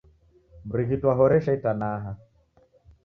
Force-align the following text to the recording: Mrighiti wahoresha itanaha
Mrighiti 0.67 1.05
wahoresha 1.09 1.51
itanaha 1.57 2.11